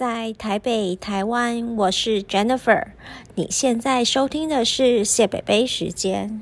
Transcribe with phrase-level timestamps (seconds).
[0.00, 2.92] 在台北、台湾，我是 Jennifer。
[3.34, 6.40] 你现在收听的是谢北北时间。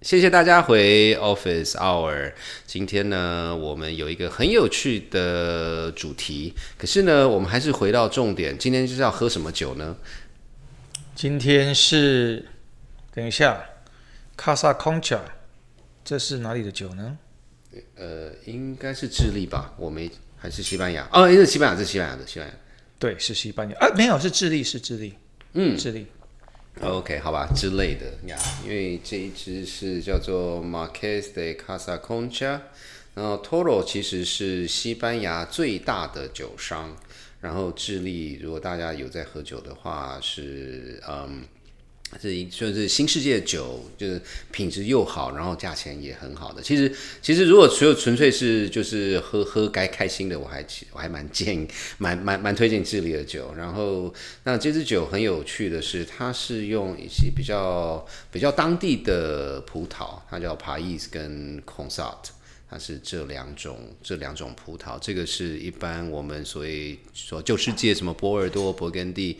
[0.00, 2.32] 谢谢大家回 Office Hour。
[2.64, 8.56] 今天呢，我们有一个很有趣的主题，可是呢，我们还是回到重点。
[8.56, 9.94] 今天就是要喝什么酒呢？
[11.14, 12.48] 今天是，
[13.12, 13.62] 等一下，
[14.38, 15.20] 卡萨空茶，
[16.02, 17.18] 这是哪里的酒呢？
[17.96, 19.74] 呃，应该是智利吧？
[19.76, 21.06] 我没，还是西班牙？
[21.12, 22.54] 哦，是西班牙，是西班牙的，西班牙。
[22.98, 25.14] 对，是西班牙啊，没有，是智利，是智利。
[25.52, 26.06] 嗯，智利。
[26.80, 32.60] OK，好吧，之类的呀，因为这一支是叫做 Marques de Casa Concha，
[33.14, 36.96] 然后 Toro 其实是西班牙最大的酒商，
[37.40, 41.44] 然后智利如果大家有在喝酒的话是嗯。
[42.20, 46.60] 是一就是新世界的酒，就是品质又好，然后价钱也很好的。
[46.60, 53.54] 其实其实如果只有纯粹是就是喝喝该开心的，我还我还蛮建议，蛮蛮蛮推荐智利的酒。
[53.56, 62.32] 然后那这支酒很有趣的是，它是用一些比较比较当地的葡萄，它叫 Pais 跟 c o n s a t
[62.68, 64.98] 它是这两种这两种葡萄。
[65.00, 69.38] 这个是一般我们所谓说旧世界什么波尔多、勃艮第。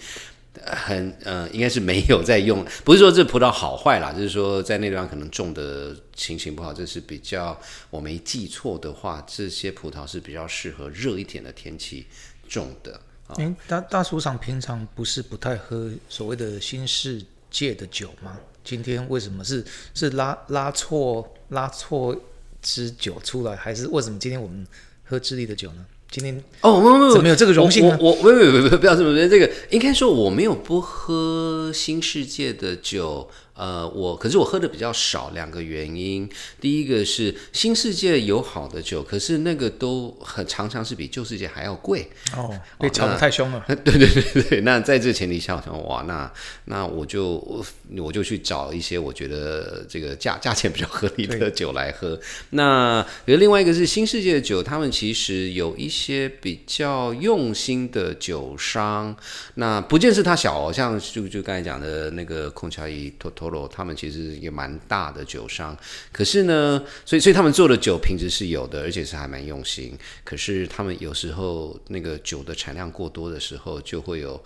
[0.64, 12.06] 很呃，应该是没有在用，不是说这葡萄好坏啦，就是说在那地方可能种的情形不好，这是比较我没记错的话，这些葡萄是比较适合热一点的天气
[12.48, 13.00] 种的。
[13.38, 18.36] 嗯，大大厨厂平常不是不太喝所谓的新世界的酒吗？
[18.64, 22.14] 今天为什么是是拉拉错拉错
[22.60, 24.66] 支酒出来，还是为什么今天我们
[25.04, 25.86] 喝智利的酒呢？
[26.10, 27.96] 今天哦，没有没有，这个荣幸呢？
[28.00, 33.30] 我我没有没有不要这么说，这个应该说我没有不喝新世界的酒。
[33.60, 36.26] 呃，我可是我喝的比较少，两个原因。
[36.58, 43.62] 第一个是新世界有好的酒，可是那个都很常常是比旧世界还要贵哦，被炒得太凶了。
[43.84, 46.32] 对对对对，那在这前提下，我想哇，那
[46.64, 47.62] 那我就
[47.98, 52.18] 我就去找一些我觉得这个价价钱比较合理的酒来喝。
[52.50, 59.14] 那有另外一个是新世界的酒，他们其实有一些比较用心的酒商，
[59.56, 63.49] 那不见是他小哦，像就就刚才讲的那个空桥一托托。
[63.68, 65.76] 他们其实也蛮大的酒商，
[66.12, 69.96] 可是呢，所以所以他们做的酒品质是有的，而且是还蛮用心。
[70.24, 74.42] 可是他们有时候那个酒的产量过多的时候，就会有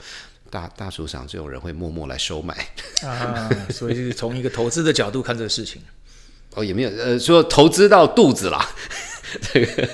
[0.51, 2.55] 大大厨厂这种人会默默来收买
[3.03, 3.49] 啊。
[3.71, 5.83] 所以从一个投资的角度看这个事情，
[6.55, 8.75] 哦，也没有呃说投资到肚子啦。
[9.53, 9.89] 这 个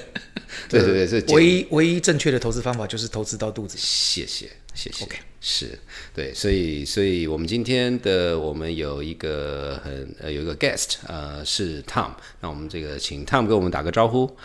[0.70, 3.76] 对对对，是唯一唯一正确的投资方法就是投资到肚子。
[3.78, 5.04] 谢谢谢谢。
[5.04, 5.18] OK。
[5.42, 5.78] 是
[6.14, 12.10] 对，所以，所以我们今天的我们有一个很呃有一个 guest，呃是 Tom，
[12.40, 14.36] 那我们这个请 Tom 给我们打个招呼。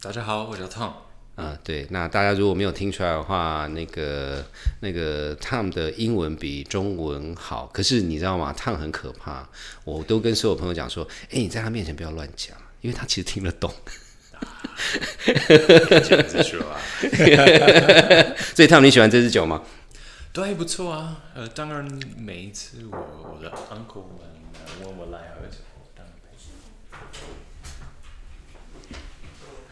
[0.00, 0.92] 大家好，我叫 Tom。
[1.36, 4.44] 啊，对，那大家如果没有听出来的话，那个
[4.80, 9.48] 那个 Tom 的英文比中文好，可是你知道吗？Tom 很可怕，
[9.84, 13.72] 我都跟所有朋友讲说，哎，你在他面前不要乱讲，因为他其实听得懂。
[16.02, 16.76] 这样说啊。
[18.54, 19.62] 所以 Tom 你喜欢这支酒吗？
[20.32, 21.16] 对，不错啊。
[21.34, 24.20] 呃，当然，每一次我我的 uncle 们
[24.82, 25.58] 问我来喝酒，
[25.96, 26.04] 当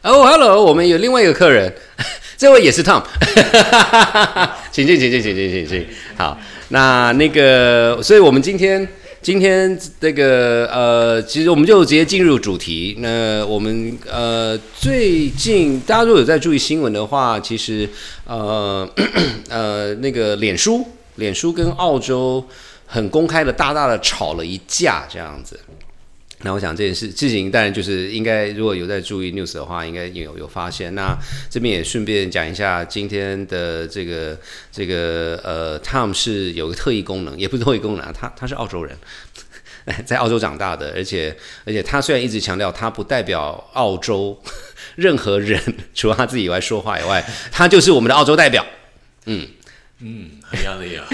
[0.03, 1.73] 然哦，hello，我们有另外一个客人，
[2.37, 3.03] 这位也是 Tom，
[4.71, 5.87] 请进，请进，请进，请进。
[6.17, 8.89] 好，那那个，所以我们今天。
[9.23, 12.97] 今天这个呃，其实我们就直接进入主题。
[12.99, 17.89] 那我们呃，最近大家如果有在注意新闻的话，其实
[18.27, 18.89] 呃
[19.49, 20.85] 呃，那个脸书，
[21.15, 22.45] 脸书跟澳洲
[22.85, 25.57] 很公开的大大的吵了一架，这样子。
[26.45, 30.95] 那我想这件事事情当然就是应该如果有在注意 news 的话，应该有有发现。
[30.95, 31.17] 那
[31.49, 34.37] 这边也顺便讲一下今天的这个
[34.73, 38.97] 这个呃，Tom 是有个特异功能，也不是特异功能，他他是澳洲人，
[40.05, 44.37] 在澳洲长大的，而且而且他虽然一直强调他不代表澳洲
[44.97, 45.61] 任何人，
[45.95, 48.67] 除了他自己以外说话以外，他就是我们的澳洲代表，
[49.27, 49.47] 嗯。
[50.05, 51.07] 嗯，很压力啊，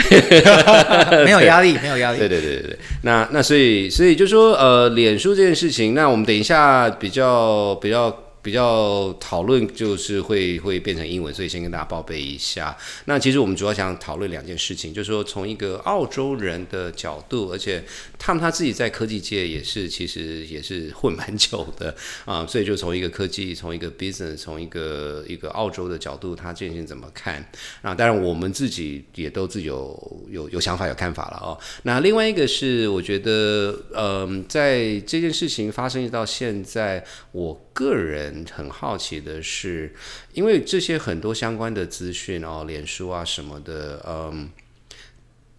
[1.25, 2.19] 没有压力，没有压力。
[2.19, 8.25] 对对对对对，那那所以所以就说呃，脸书这件事情，那我们等一下比较比较。
[8.49, 12.75] 比较讨论就是会会变成英文，所以先跟大家报备一下。
[13.05, 17.85] 那其实我们主要想讨论两件事情，就是说从一个澳洲人的角度，而且
[18.19, 27.47] 他们他自己在科技界也是其实也是混蛮久的 啊，所以就从一个科技，从一个 business，从一个一个澳洲的角度，他这件事情怎么看
[27.83, 27.95] 啊？
[27.95, 31.59] 当然我们自己也都自有有有想法有看法了哦。
[31.83, 37.61] 那另外一个是，我觉得嗯，在这件事情发生到现在，我。
[37.79, 39.95] 个人很好奇的是，
[40.33, 44.51] 因为这些很多相关的资讯哦，脸书啊什么的，嗯，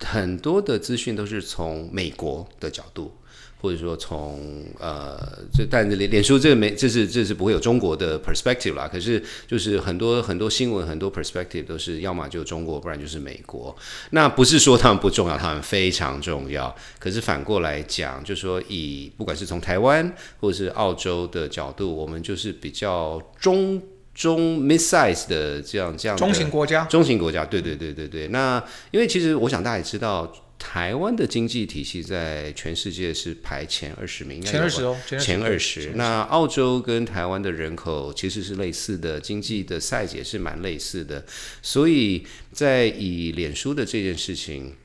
[0.01, 3.15] 很多的资讯都是从美国的角度。
[3.61, 5.19] 或者说从呃，
[5.53, 8.87] 这但脸脸书这个没，这是这是不会有中国的 perspective 啦。
[8.87, 13.75] 可是就是很多很多新闻，很多 perspective 都是要么就中国，不然就是美国。
[14.11, 16.73] 那不是说他们不重要，他们非常重要。
[16.99, 20.09] 可是反过来讲，就说以不管是从台湾
[20.39, 23.81] 或者是澳洲的角度，我们就是比较中
[24.15, 28.29] 中 mid size 的这样这样的中型国家，中型国家，对对对对对。
[28.29, 30.31] 那因为其实我想大家也知道。
[30.59, 35.93] 台湾的经济体系在全世界是排前二十名，前二十哦，前二十。
[35.95, 41.25] 那澳洲跟台湾的人口其实是类似的，经济的 size 也是蛮类似的，
[41.63, 44.75] 所以在以脸书的这件事情，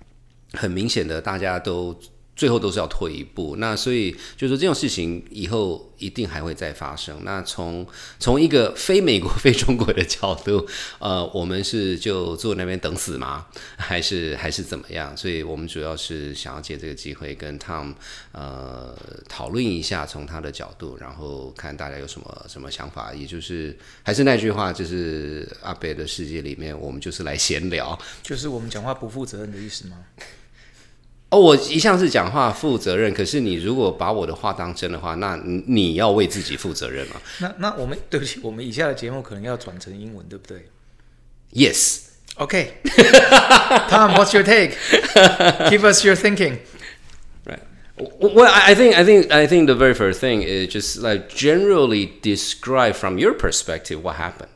[0.53, 1.95] 很明显的大家都。
[2.37, 7.23] 最后都是要退一步，那所以就是说这种事情以后一定还会再发生。
[7.23, 7.87] 那从
[8.19, 10.67] 从一个非美国、 非中国的角度，
[10.99, 13.47] 呃，我们是就坐那边等死吗？
[13.77, 15.17] 还是还是怎么样？
[15.17, 17.95] 所以我们主要是想要借这个机会跟 Tom
[18.33, 18.97] 呃
[19.29, 23.15] 讨论一下，从他的角度，然后看大家有什么什么想法。
[23.15, 29.99] 也就是还是那句话，就是阿北的世界里面，我们就是来闲聊， 就是我们讲话不负责任的意思吗？
[31.34, 37.22] 哦，我一向是讲话负责任，可是你如果把我的话当真的话，那你要为自己负责任嘛？
[37.40, 40.68] 那那我们对不起，我们以下的节目可能要转成英文，对不对？
[41.54, 42.06] Yes.
[42.36, 42.70] Okay.
[43.90, 44.78] Tom, what's your take?
[45.70, 46.60] Give us your thinking.
[47.46, 47.60] Right.
[47.98, 52.14] Well, I think I think I think the very first thing is just like generally
[52.22, 54.52] describe from your perspective what happened.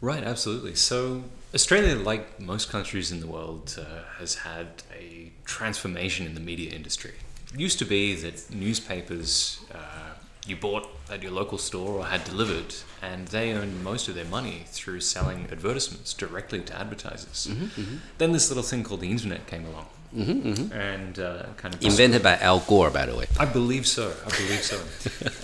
[0.00, 0.22] Right.
[0.22, 0.76] Absolutely.
[0.76, 6.41] So Australia, like most countries in the world, uh, has had a transformation in the
[6.41, 7.13] media industry.
[7.53, 10.13] It used to be that newspapers uh,
[10.45, 14.25] you bought at your local store or had delivered, and they earned most of their
[14.25, 17.47] money through selling advertisements directly to advertisers.
[17.49, 17.95] Mm-hmm, mm-hmm.
[18.17, 19.87] Then this little thing called the internet came along.
[20.15, 20.71] Mm-hmm, mm-hmm.
[20.71, 23.25] and uh, kind of invented by Al Gore, by the way.
[23.37, 24.13] I believe so.
[24.25, 24.79] I believe so,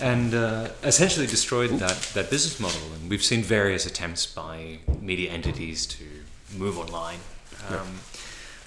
[0.00, 2.80] and uh, essentially destroyed that, that business model.
[2.94, 6.04] And we've seen various attempts by media entities to
[6.56, 7.18] move online.
[7.68, 8.00] Um,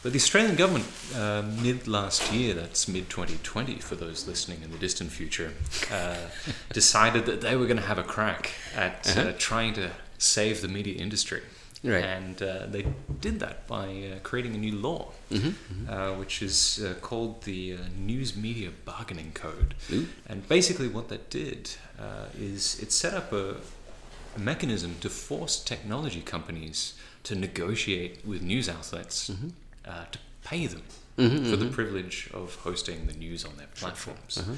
[0.05, 0.85] but the Australian government,
[1.15, 5.51] uh, mid last year, that's mid 2020 for those listening in the distant future,
[5.91, 6.27] uh,
[6.73, 9.33] decided that they were going to have a crack at uh, uh-huh.
[9.39, 11.41] trying to save the media industry.
[11.83, 12.03] Right.
[12.03, 12.85] And uh, they
[13.19, 15.89] did that by uh, creating a new law, mm-hmm, mm-hmm.
[15.89, 19.73] Uh, which is uh, called the uh, News Media Bargaining Code.
[19.91, 20.07] Ooh.
[20.27, 23.55] And basically, what that did uh, is it set up a,
[24.35, 26.93] a, mechanism to force technology companies
[27.23, 29.49] to negotiate with news outlets mm-hmm.
[29.85, 30.83] To pay them
[31.17, 31.73] mm-hmm, for the mm-hmm.
[31.73, 34.37] privilege of hosting the news on their platforms.
[34.37, 34.53] Uh-huh.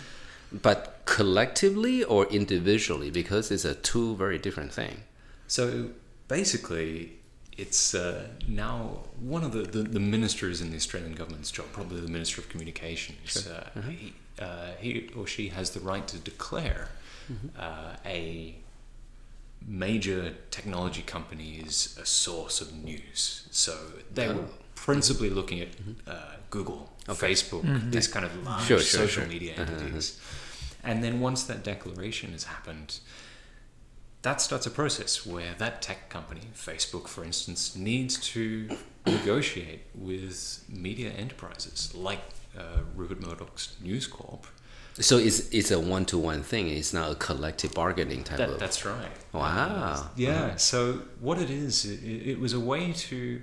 [0.52, 5.04] But collectively or individually, because it's a two very different thing.
[5.48, 5.90] So
[6.28, 7.14] basically,
[7.58, 12.00] it's uh, now one of the, the, the, ministers in the Australian government's job, probably
[12.00, 13.44] the Minister of Communications.
[13.44, 13.54] Sure.
[13.54, 13.90] Uh, mm-hmm.
[13.90, 16.90] he, uh, he, or she has the right to declare
[17.32, 17.48] mm-hmm.
[17.60, 18.56] Uh, a
[19.68, 23.48] major technology company is a source of news.
[23.52, 23.76] So
[24.14, 24.36] they oh.
[24.36, 24.48] were
[24.86, 25.92] principally looking at mm-hmm.
[26.08, 27.32] Uh, Google, okay.
[27.32, 27.92] Facebook, mm-hmm.
[27.92, 29.74] these kind of large sure, sure, social media uh-huh, uh-huh.
[29.74, 30.20] entities.
[30.84, 33.00] And then once that declaration has happened,
[34.22, 38.70] that starts a process where that tech company, Facebook for instance, needs to
[39.06, 42.22] negotiate with media enterprises like
[42.58, 44.46] uh, Rupert Murdoch's News Corp.
[45.00, 46.70] So it's it's a one to one thing.
[46.70, 48.60] It's not a collective bargaining type that, of.
[48.60, 49.12] That's right.
[49.32, 50.10] Wow.
[50.16, 50.56] yeah.
[50.56, 53.42] So what it is, it, it was a way to.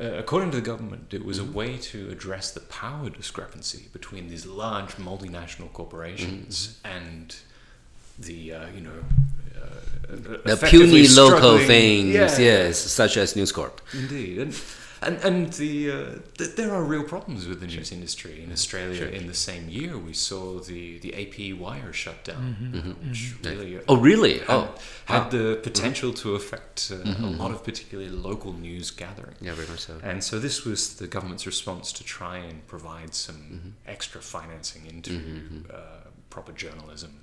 [0.00, 1.52] Uh, according to the government, it was mm-hmm.
[1.52, 6.96] a way to address the power discrepancy between these large multinational corporations mm-hmm.
[6.96, 7.36] and
[8.18, 8.92] the uh, you know
[10.08, 12.38] the puny local things, yeah.
[12.38, 13.80] yes, such as News Corp.
[13.92, 14.54] Indeed, and
[15.02, 15.94] and, and the, uh,
[16.36, 18.96] the, there are real problems with the news industry in Australia.
[18.96, 19.08] Sure.
[19.08, 22.76] In the same year, we saw the, the AP wire shut down, mm-hmm.
[22.76, 23.08] mm-hmm.
[23.08, 23.48] which mm-hmm.
[23.48, 24.74] really uh, oh really had, oh
[25.06, 25.28] had wow.
[25.30, 27.24] the potential to affect uh, mm-hmm.
[27.24, 29.36] a lot of particularly local news gathering.
[29.40, 29.98] Yeah, very much so.
[30.02, 33.68] And so this was the government's response to try and provide some mm-hmm.
[33.86, 35.58] extra financing into mm-hmm.
[35.72, 37.20] uh, proper journalism,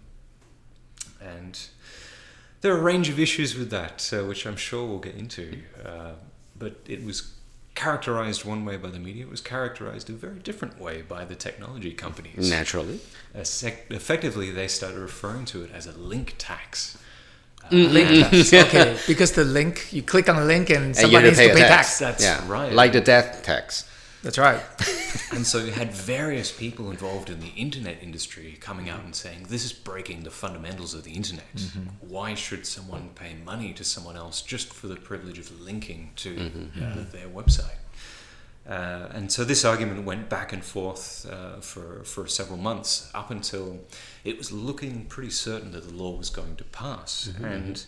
[1.22, 1.60] and
[2.62, 5.60] there are a range of issues with that, uh, which I'm sure we'll get into.
[5.86, 6.14] Uh,
[6.60, 7.34] but it was
[7.78, 9.24] characterized one way by the media.
[9.26, 12.50] It was characterized a very different way by the technology companies.
[12.50, 13.00] Naturally.
[13.44, 16.98] Sec- effectively, they started referring to it as a link tax.
[17.64, 18.54] Uh, link tax.
[18.66, 21.68] okay, because the link, you click on a link and somebody and needs to pay
[21.68, 22.00] tax.
[22.00, 22.00] tax.
[22.00, 22.52] That's yeah.
[22.52, 22.74] right.
[22.74, 23.88] Like the death tax.
[24.24, 24.62] That's right.
[25.32, 29.48] And so you had various people involved in the internet industry coming out and saying,
[29.50, 31.46] this is breaking the fundamentals of the internet.
[32.02, 36.70] Why should someone pay money to someone else just for the privilege of linking to
[36.82, 37.78] uh, their website?
[38.68, 43.32] Uh, and so this argument went back and forth uh, for, for several months up
[43.32, 43.80] until
[44.26, 47.30] it was looking pretty certain that the law was going to pass.
[47.42, 47.84] And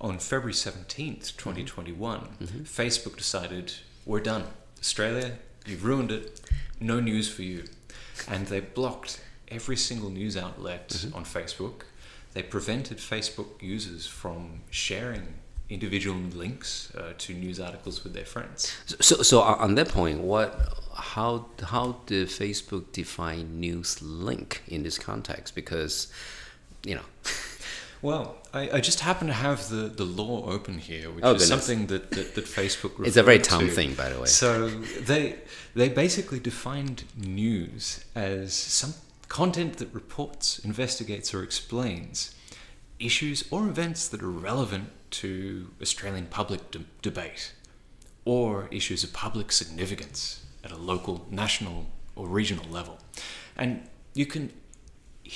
[0.00, 2.28] on February 17th, 2021,
[2.64, 3.72] Facebook decided,
[4.06, 4.44] we're done.
[4.78, 5.32] Australia,
[5.66, 6.40] you've ruined it.
[6.80, 7.64] No news for you.
[8.28, 11.82] And they blocked every single news outlet on Facebook.
[12.32, 15.34] They prevented Facebook users from sharing
[15.68, 18.72] individual links uh, to news articles with their friends.
[19.00, 24.82] So, so on on that point, what, how, how did Facebook define news link in
[24.82, 25.54] this context?
[25.54, 26.12] Because,
[26.84, 27.04] you know,
[28.02, 31.46] Well, I, I just happen to have the, the law open here, which Oh, is
[31.46, 33.72] something that, that, that Facebook It's a very Tom to.
[33.72, 34.26] thing, by the way.
[34.26, 35.36] So they
[35.74, 38.94] they basically defined news as some
[39.28, 42.34] content that reports, investigates, or explains
[42.98, 47.52] issues or events that are relevant to Australian public de- debate
[48.24, 52.98] or issues of public significance at a local, national, or regional level.
[53.56, 54.52] And you can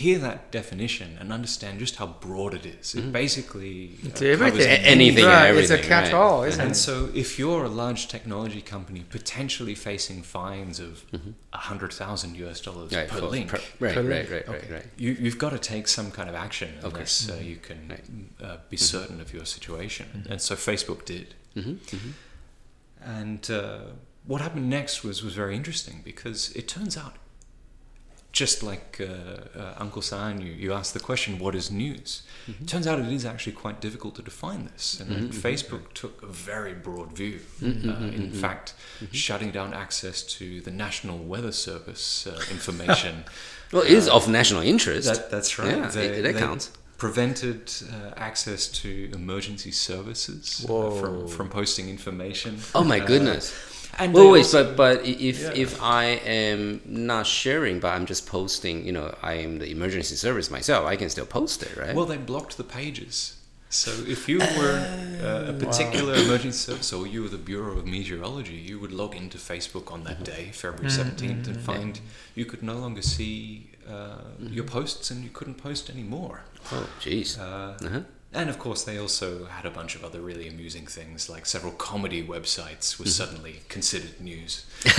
[0.00, 2.94] hear that definition and understand just how broad it is.
[2.96, 4.70] It basically uh, It's covers everything.
[4.70, 5.54] A- anything and right.
[5.62, 6.74] It's a catch-all, isn't and it?
[6.86, 11.30] so, if you're a large technology company potentially facing fines of Mm-hmm.
[11.52, 14.56] a hundred thousand US dollars right, per link, per- right, Per right, link, right, right,
[14.62, 14.72] okay.
[14.76, 14.86] right.
[15.04, 16.86] you, you've got to take some kind of action Okay.
[16.86, 16.94] Mm-hmm.
[16.96, 18.04] unless uh, you can Right.
[18.46, 20.06] uh, be certain of your situation.
[20.30, 21.26] And so Facebook did.
[21.56, 22.10] Mm-hmm,
[23.04, 23.80] And uh,
[24.26, 27.14] what happened next was, was very interesting because it turns out,
[28.42, 32.22] just like uh, uh, Uncle San, you, you asked the question, what is news?
[32.50, 32.64] Mm-hmm.
[32.66, 34.98] Turns out it is actually quite difficult to define this.
[35.00, 37.38] And then Facebook took a very broad view.
[37.62, 38.74] Mm-hmm, Uh, in fact,
[39.12, 43.14] shutting down access to the National Weather Service uh, information.
[43.72, 45.08] Well, it is of national interest.
[45.08, 45.76] That, that's right.
[45.76, 46.70] Yeah, They- it- that counts.
[46.96, 52.52] Prevented uh, access to emergency services uh, from, from posting information.
[52.74, 53.52] oh my Uh, goodness.
[53.98, 55.52] And Well, wait, also- but but if Yeah.
[55.64, 60.16] if I am not sharing, but I'm just posting, you know, I am the emergency
[60.16, 61.94] service myself, I can still post it, right?
[61.94, 63.34] Well, they blocked the pages.
[63.70, 64.78] So if you were
[65.20, 69.16] uh, a particular emergency service or you were the Bureau of Meteorology, you would log
[69.16, 71.98] into Facebook on that day, February 17th, and find
[72.36, 76.42] you could no longer see uh, your posts and you couldn't post anymore.
[76.72, 77.36] oh, jeez.
[77.38, 78.00] Uh, Uh-huh.
[78.34, 81.72] And of course, they also had a bunch of other really amusing things, like several
[81.72, 84.66] comedy websites were suddenly considered news.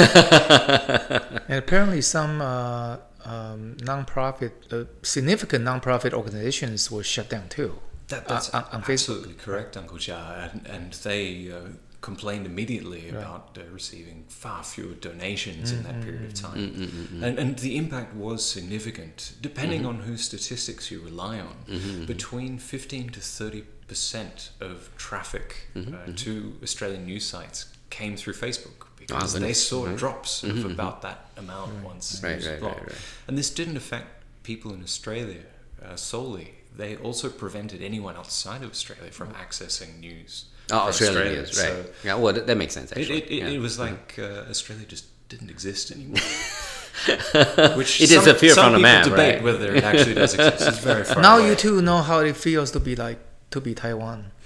[1.48, 7.80] And apparently, some uh, um, non-profit, uh, significant non-profit organizations were shut down too.
[8.08, 8.94] That, that's on- on Facebook.
[8.94, 10.52] absolutely correct, Uncle Jia.
[10.54, 11.70] And, and they uh,
[12.06, 16.48] complained immediately about uh, receiving far fewer donations in that period of mm-hmm.
[16.48, 16.60] time.
[16.70, 17.24] Mm-hmm, mm-hmm.
[17.24, 19.34] And, and the impact was significant.
[19.42, 26.12] Depending on whose statistics you rely on, between 15 to 30 percent of traffic uh,
[26.16, 29.68] to Australian news sites came through Facebook ah, because they goodness.
[29.68, 32.80] saw drops of about that amount once Right, news was right, blocked.
[32.80, 33.28] right, right.
[33.28, 34.08] And this didn't affect
[34.44, 35.46] people in Australia
[35.84, 36.50] uh, solely.
[36.78, 39.36] They also prevented anyone outside of Australia from mm.
[39.36, 40.46] accessing news.
[40.72, 41.78] Oh, from Australian Australia.
[41.78, 41.86] news, right?
[42.02, 43.18] So yeah, well, that, that makes sense it, actually.
[43.20, 43.48] it, it, yeah.
[43.50, 43.82] it was mm.
[43.90, 46.18] like uh, Australia just didn't exist anymore.
[47.78, 49.44] Which It some, disappeared some from the people map, debate right?
[49.44, 50.68] whether it actually does exist.
[50.68, 51.50] It's very far Now away.
[51.50, 53.20] you too know how it feels to be like
[53.52, 54.32] to be Taiwan.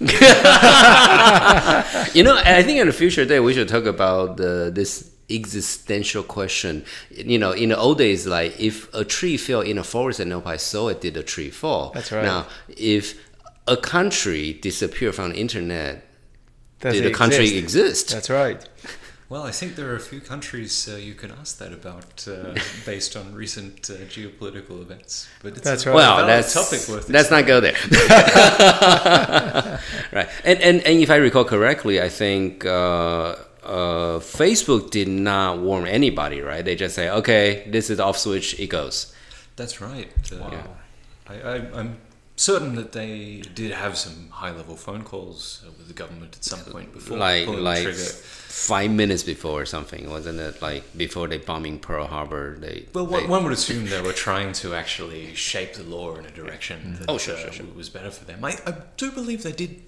[2.14, 6.22] You know, I think in the future day we should talk about the, this existential
[6.22, 6.84] question.
[7.10, 10.30] You know, in the old days, like if a tree fell in a forest and
[10.30, 11.90] nobody saw it, did the tree fall?
[11.94, 12.24] That's right.
[12.24, 13.18] Now, if
[13.66, 16.04] a country disappeared from the internet,
[16.80, 17.62] Does did it the country exist?
[17.62, 18.08] exist?
[18.10, 18.66] That's right.
[19.30, 22.52] Well, I think there are a few countries uh, you can ask that about uh,
[22.84, 25.28] based on recent uh, geopolitical events.
[25.40, 25.94] But it's That's a right.
[25.94, 27.74] Well, valid that's topic worth let's not go there.
[30.12, 32.66] right, and, and and if I recall correctly, I think
[33.70, 36.40] uh, Facebook did not warn anybody.
[36.40, 38.58] Right, they just say, "Okay, this is off switch.
[38.58, 39.14] It goes."
[39.56, 40.08] That's right.
[40.32, 40.50] Uh,
[41.28, 41.98] I, I, I'm
[42.36, 46.60] certain that they did have some high-level phone calls uh, with the government at some
[46.72, 50.62] point before like like five minutes before or something, wasn't it?
[50.62, 54.14] Like before they bombing Pearl Harbor, they Well, they, one, one would assume they were
[54.14, 57.66] trying to actually shape the law in a direction that Oh, sure, uh, sure, sure.
[57.76, 58.42] was better for them.
[58.44, 59.82] I, I do believe they did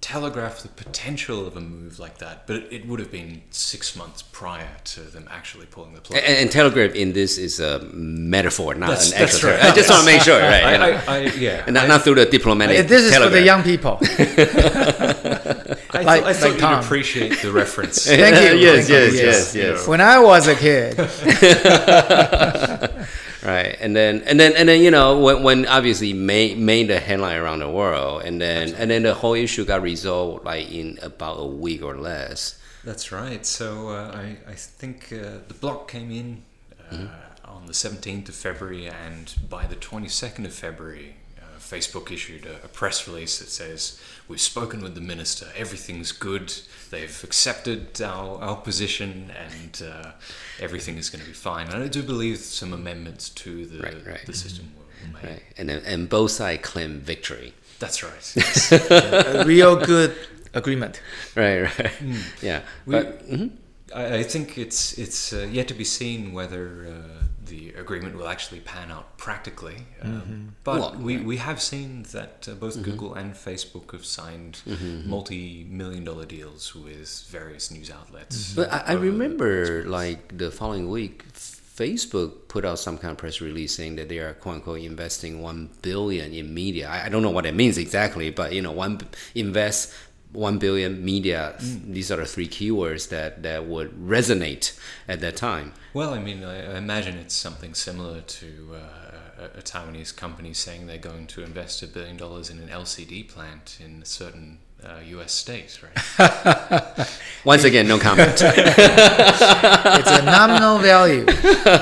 [0.00, 4.22] telegraphed the potential of a move like that, but it would have been six months
[4.22, 6.20] prior to them actually pulling the plug.
[6.24, 9.50] And, and telegraph in this is a metaphor, not That's- an that's actual.
[9.50, 9.64] right.
[9.64, 10.62] I just want to make sure, right?
[10.64, 11.00] I, you know.
[11.08, 12.86] I, I, yeah, and not, I, not through the diplomatic.
[12.86, 13.98] This is for the young people.
[14.00, 16.84] I, like- thought, I thought like you'd Tom.
[16.84, 18.04] appreciate the reference.
[18.06, 18.58] Thank you.
[18.58, 18.96] yes, Thank you.
[18.96, 19.22] yes, Yes.
[19.22, 19.88] yes, yes.
[19.88, 20.96] When I was a kid,
[23.46, 26.98] Right, and then and then and then you know when, when obviously made made the
[26.98, 30.98] headline around the world, and then and then the whole issue got resolved like in
[31.00, 32.58] about a week or less.
[32.82, 33.46] That's right.
[33.46, 36.42] So uh, I, I think uh, the block came in
[36.90, 37.06] uh,
[37.44, 41.14] on the 17th of February, and by the 22nd of February,
[41.66, 46.52] Facebook issued a, a press release that says, We've spoken with the minister, everything's good,
[46.90, 50.10] they've accepted our, our position, and uh,
[50.60, 51.68] everything is going to be fine.
[51.68, 54.26] And I do believe some amendments to the, Right, right.
[54.26, 55.30] the system were, were made.
[55.30, 57.54] Right, and and both sides claim victory.
[57.78, 58.32] That's right.
[58.36, 58.72] yes.
[58.72, 60.14] a real good
[60.54, 61.00] agreement.
[61.34, 61.92] Right, right,
[62.42, 62.62] yeah.
[62.86, 63.50] We- but mhm.
[63.94, 67.15] I, I think it's it's uh, yet to be seen whether uh,
[67.56, 69.78] the agreement will actually pan out practically.
[70.02, 74.54] Um, But Well, we, we have seen that uh, both Google and Facebook have signed
[75.14, 78.54] multi-million dollar deals with various news outlets.
[78.54, 81.16] But I, I over the remember like the following week,
[81.76, 85.42] Facebook put out some kind of press release saying that they are quote unquote investing
[85.42, 86.88] one billion in media.
[86.88, 88.98] I, I don't know what that means exactly, but you know, one
[89.34, 89.92] invest
[90.32, 91.54] one billion media.
[91.60, 94.78] These are the three keywords that that would resonate
[95.08, 95.72] at that time.
[95.94, 100.86] Well, I mean, I, imagine it's something similar to uh, a, a Taiwanese company saying
[100.86, 105.00] they're going to invest a billion dollars in an LCD plant in a certain uh,
[105.06, 105.32] U.S.
[105.32, 107.08] states, right?
[107.44, 108.42] Once again, no comment.
[109.98, 111.26] It's a nominal value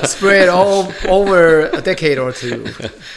[0.05, 2.65] spread all over a decade or two.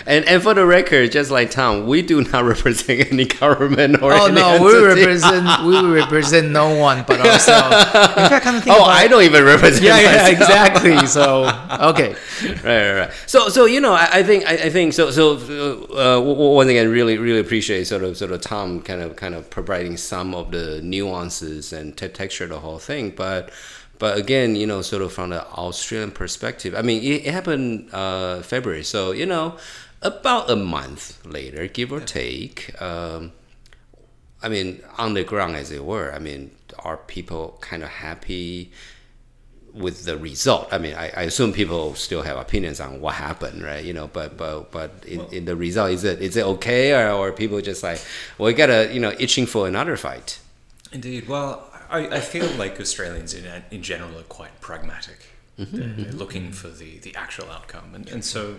[0.07, 4.13] and and for the record, just like Tom, we do not represent any government or
[4.15, 7.77] Oh any no, we represent we represent no one but ourselves.
[7.77, 9.85] In fact, kind of think Oh, about I it- don't even represent.
[9.85, 11.07] Yeah, yeah, exactly.
[11.07, 11.45] So
[11.93, 13.13] okay, right, right, right.
[13.27, 16.55] So, so you know, I, I think, I, I think, so, so, uh, w- w-
[16.55, 19.99] once again, really, really appreciate sort of, sort of Tom kind of, kind of providing
[19.99, 23.11] some of the nuances and te- texture of the whole thing.
[23.11, 23.51] But,
[23.99, 27.93] but again, you know, sort of from the Australian perspective, I mean, it, it happened
[27.93, 29.59] uh, February, so you know,
[30.01, 32.81] about a month later, give or take.
[32.81, 33.33] Um,
[34.43, 36.15] I mean, on the ground, as it were.
[36.15, 38.73] I mean, are people kind of happy?
[39.79, 40.69] With the result.
[40.73, 43.85] I mean, I, I assume people still have opinions on what happened, right?
[43.85, 47.11] You know, but but but in, in the result, is it is it okay, or,
[47.11, 48.01] or people just like,
[48.37, 50.41] well, we got a you know itching for another fight?
[50.93, 51.29] Indeed.
[51.29, 55.19] Well, I, I feel like Australians in, in general are quite pragmatic.
[55.57, 57.95] They're, they're looking for the, the actual outcome.
[57.95, 58.57] And, and so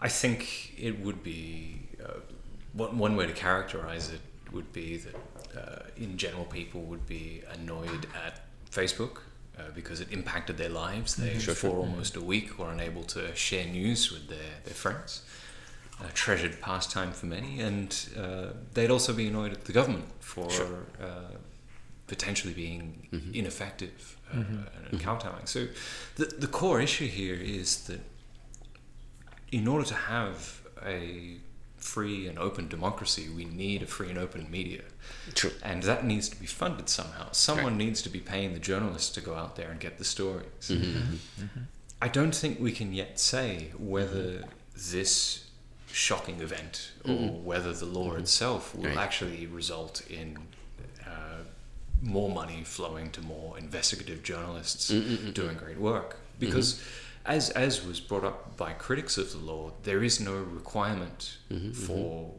[0.00, 2.20] I think it would be uh,
[2.72, 4.20] one, one way to characterize it
[4.50, 5.14] would be that,
[5.54, 9.18] uh, in general, people would be annoyed at Facebook.
[9.58, 11.16] Uh, because it impacted their lives.
[11.16, 15.22] They, for almost a week, were unable to share news with their, their friends.
[16.02, 20.48] A treasured pastime for many, and uh, they'd also be annoyed at the government for
[21.02, 21.34] uh,
[22.06, 24.36] potentially being ineffective uh,
[24.90, 25.44] and kowtowing.
[25.46, 25.66] So,
[26.16, 28.00] the, the core issue here is that
[29.52, 31.36] in order to have a
[31.80, 34.82] free and open democracy, we need a free and open media.
[35.34, 35.50] True.
[35.62, 37.32] And that needs to be funded somehow.
[37.32, 40.68] Someone needs to be paying the journalists to go out there and get the stories.
[40.68, 41.60] Mm-hmm, mm-hmm.
[42.02, 45.46] I don't think we can yet say whether this
[45.92, 47.44] shocking event or mm-hmm.
[47.44, 48.96] whether the law itself will Right.
[48.96, 50.38] actually result in
[51.06, 51.42] uh,
[52.02, 56.16] more money flowing to more investigative journalists doing great work.
[56.38, 56.82] Because,
[57.26, 61.68] as, as was brought up by critics of the law, there is no requirement mm-hmm,
[61.68, 61.72] mm-hmm.
[61.72, 62.34] for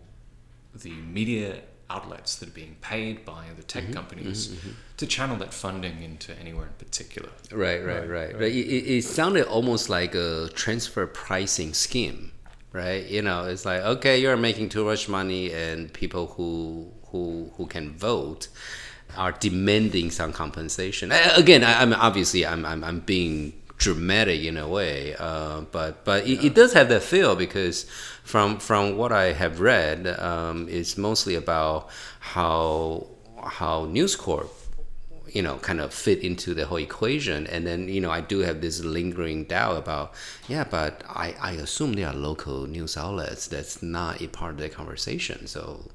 [0.74, 4.58] the media outlets that are being paid by the tech mm-hmm, companies
[4.98, 7.30] to channel that funding into anywhere in particular.
[7.52, 8.34] Right, right, right.
[8.34, 8.42] right.
[8.44, 12.32] It, it, it sounded almost like a transfer pricing scheme,
[12.72, 13.06] right?
[13.06, 17.68] You know, it's like okay, you're making too much money, and people who who who
[17.68, 18.48] can vote
[19.18, 21.12] are demanding some compensation.
[21.36, 26.26] Again, I, I'm obviously I'm, I'm I'm being dramatic in a way, uh, but but
[26.28, 27.86] it, it does have that feel because
[28.24, 31.90] from from what I have read, um, it's mostly about
[32.20, 33.08] how
[33.44, 34.54] how News Corp
[35.28, 37.48] you know kind of fit into the whole equation.
[37.48, 40.14] And then you know i do have this lingering doubt about
[40.48, 44.58] yeah but i i assume they are local news outlets that's not a part of
[44.58, 45.48] the conversation.
[45.48, 45.90] So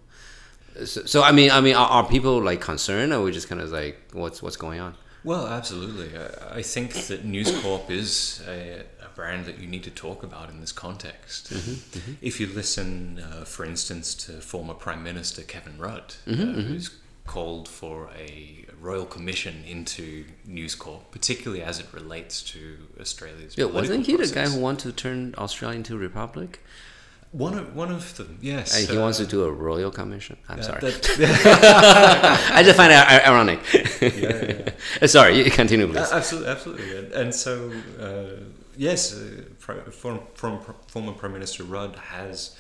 [0.85, 3.61] so, so i mean i mean are, are people like concerned or we just kind
[3.61, 4.95] of like what's what's going on
[5.27, 6.17] Well, absolutely.
[6.17, 10.23] I, I think that News Corp is a, a brand that you need to talk
[10.23, 11.53] about in this context.
[12.23, 16.91] If you listen, uh, for instance, to former Prime Minister Kevin Rudd, uh, who's
[17.27, 23.59] called for a royal commission into News Corp, particularly as it relates to Australia's.
[23.59, 26.61] Yeah, wasn't he the guy who wanted to turn Australia into a republic?
[27.37, 28.75] One of one of them, yes.
[28.79, 30.39] And he uh, wants to do a royal commission.
[30.49, 30.81] I'm uh, sorry.
[30.81, 33.61] that- I just find it ironic.
[34.01, 34.71] yeah,
[35.03, 36.11] Uh, sorry, you continue, please.
[36.11, 37.71] Uh, absolutely, absolutely, and, so
[38.01, 38.43] uh,
[38.77, 42.57] yes, uh, Pri- form, form, former Prime Minister Rudd has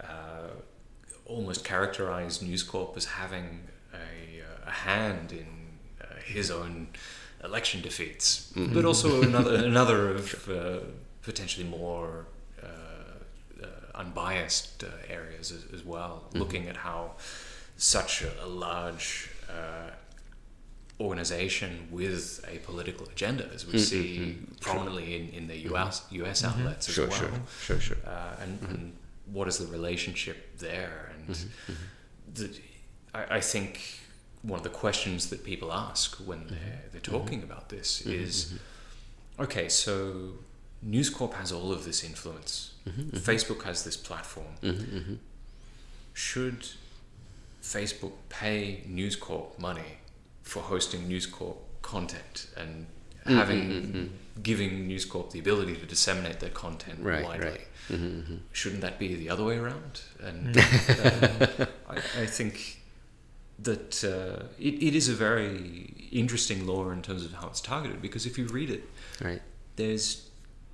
[0.00, 0.50] uh,
[1.26, 3.48] almost characterised News Corp as having
[3.92, 3.96] a,
[4.42, 5.48] uh, a hand in
[6.00, 6.88] uh, his own
[7.42, 10.78] election defeats, but also another another of uh,
[11.22, 12.31] potentially more uh, uh,
[13.94, 16.38] unbiased uh, areas as, as well, mm-hmm.
[16.38, 17.12] looking at how
[17.76, 19.90] such a, a large uh,
[21.00, 24.54] organization with a political agenda, as we see mm-hmm.
[24.60, 26.24] prominently in, in the US mm-hmm.
[26.24, 27.18] US outlets as Sure, well.
[27.18, 27.96] sure, sure, sure.
[28.06, 28.92] Uh, and, and
[29.26, 31.12] what is the relationship there?
[31.14, 31.36] And
[32.34, 32.50] the,
[33.14, 34.00] I, I think
[34.42, 38.54] one of the questions that people ask when they're, they're talking about this is
[39.38, 40.32] okay, so
[40.82, 45.18] News Corp has all of this influence, Facebook has this platform.
[46.14, 46.66] Should
[47.62, 49.98] Facebook pay News Corp money
[50.42, 52.86] for hosting News Corp content and
[53.24, 54.10] Mm-hmm, having
[54.42, 57.46] giving News Corp the ability to disseminate their content Right, widely?
[57.50, 57.60] right.
[57.88, 60.00] Mm-hmm, Shouldn't that be the other way around?
[60.20, 60.62] And uh,
[61.88, 62.80] I, I think
[63.60, 68.02] that uh, it, it is a very interesting law in terms of how it's targeted
[68.02, 68.82] because if you read it,
[69.22, 69.40] Right.
[69.76, 70.28] there's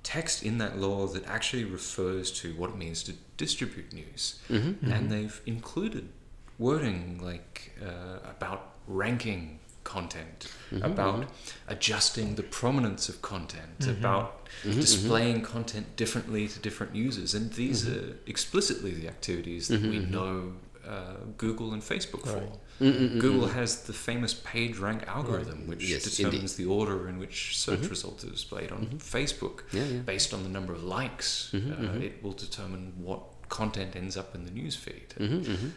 [0.09, 4.91] text in that law that actually refers to what it means to distribute news, mm-hmm.
[4.91, 5.09] and mm-hmm.
[5.09, 6.09] they've included
[6.57, 10.39] wording like uh, about ranking content,
[10.71, 10.83] mm-hmm.
[10.83, 11.25] about
[11.67, 18.17] adjusting the prominence of content, about displaying content differently to different users, and these are
[18.25, 20.53] explicitly the activities that we know
[20.89, 22.41] uh, Google and Facebook for.
[22.83, 27.07] Mm, mm, mm, Google has the famous page rank algorithm, which Yes, determines the order
[27.09, 27.89] in which search mm-hmm.
[27.89, 28.97] results are displayed on mm-hmm.
[28.97, 29.63] Facebook.
[29.71, 29.99] Yeah, yeah.
[29.99, 34.35] Based on the number of likes, mm-hmm, uh, it will determine what content ends up
[34.35, 35.13] in the news feed.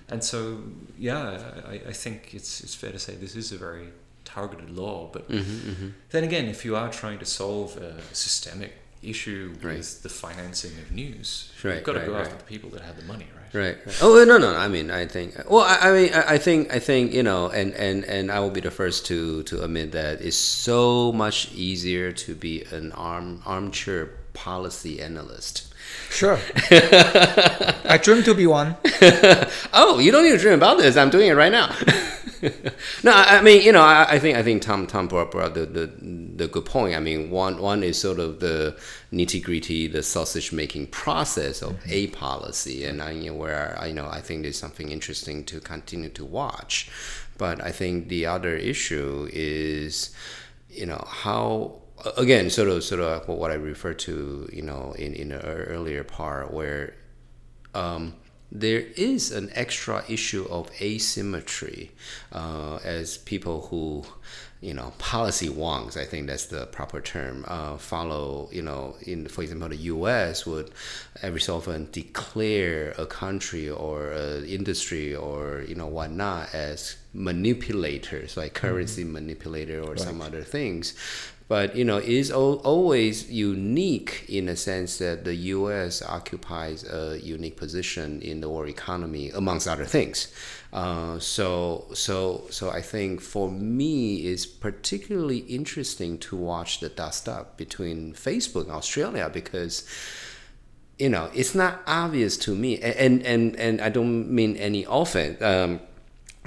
[0.08, 0.62] And so,
[0.98, 3.88] yeah, I, I think it's it's fair to say this is a very
[4.24, 5.10] targeted law.
[5.12, 8.72] But then again, if you are trying to solve a systemic
[9.02, 9.78] issue Right.
[9.78, 12.22] with the financing of news, Right, you've got to right, go right.
[12.22, 13.41] after the people that have the money, right?
[13.52, 13.76] Right.
[14.00, 14.54] Oh no, no.
[14.56, 15.36] I mean, I think.
[15.48, 18.40] Well, I, I mean, I I think, I think you know, and and and I
[18.40, 22.92] will be the first to to admit that it's so much easier to be an
[22.92, 25.71] arm armchair policy analyst.
[26.10, 26.38] Sure.
[26.70, 28.76] I dream to be one.
[29.72, 30.96] oh, you don't need to dream about this.
[30.96, 31.74] I'm doing it right now.
[33.02, 35.54] no, I, I mean, you know, I, I think I think Tom Tom brought, brought
[35.54, 35.86] the, the
[36.36, 36.96] the good point.
[36.96, 38.76] I mean, one one is sort of the
[39.12, 41.90] nitty gritty, the sausage making process of mm-hmm.
[41.90, 45.44] a policy, and I, you know, where I you know I think there's something interesting
[45.44, 46.90] to continue to watch.
[47.38, 50.14] But I think the other issue is,
[50.68, 51.81] you know, how
[52.16, 56.04] again, sort of sort of what I referred to, you know, in in the earlier
[56.04, 56.94] part where
[57.74, 58.14] um,
[58.50, 61.90] there is an extra issue of asymmetry
[62.32, 64.04] uh, as people who
[64.60, 69.26] you know policy wonks i think that's the proper term uh, follow you know in
[69.26, 70.70] for example the us would
[71.20, 78.36] every so often declare a country or an industry or you know whatnot as manipulators
[78.36, 80.94] like currency manipulator or some other things
[81.52, 86.00] but you know it is always unique in a sense that the U.S.
[86.00, 90.32] occupies a unique position in the world economy, amongst other things.
[90.72, 97.28] Uh, so so so I think for me it's particularly interesting to watch the dust
[97.28, 99.86] up between Facebook and Australia because
[100.98, 105.42] you know it's not obvious to me and and and I don't mean any offense.
[105.42, 105.80] Um,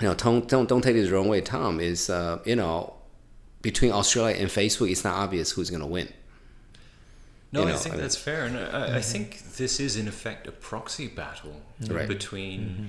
[0.01, 1.41] you know, don't don't don't take this the wrong way.
[1.41, 2.94] Tom is uh, you know
[3.65, 6.07] between Australia and Facebook, it's not obvious who's going to win.
[7.51, 8.99] No, You I know, think I mean- that's fair, and I, I mm-hmm.
[8.99, 12.07] think this is in effect a proxy battle Right.
[12.07, 12.85] between mm-hmm.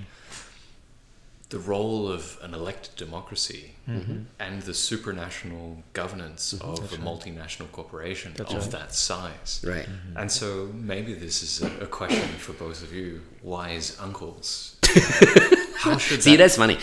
[1.49, 4.17] the role of an elected democracy mm-hmm.
[4.39, 9.65] and the supranational governance of a multinational corporation of that size.
[9.65, 9.89] Right.
[10.15, 14.75] And so maybe this is a, a question for both of you, wise uncles.
[15.77, 16.77] How should See, that, that's funny.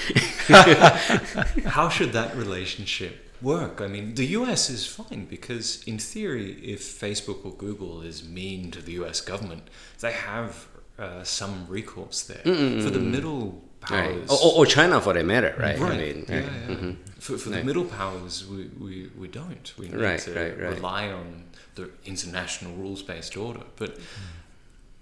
[1.68, 3.80] how should that relationship work?
[3.80, 8.70] I mean, the US is fine because, in theory, if Facebook or Google is mean
[8.72, 9.68] to the US government,
[10.00, 10.66] they have
[10.98, 12.42] uh, some recourse there.
[12.44, 14.30] Mm, mm, for the mm, middle powers.
[14.30, 15.78] Or, or, or China for that matter, right?
[15.78, 15.92] Right.
[15.92, 16.44] I mean, yeah, right.
[16.44, 16.74] yeah.
[16.74, 16.90] Mm-hmm.
[17.18, 17.64] For, for the Right.
[17.64, 19.72] middle powers, we, we, we don't.
[19.78, 20.74] We need Right, to right, right.
[20.74, 21.44] rely on
[21.74, 23.62] the international rules based order.
[23.76, 23.98] But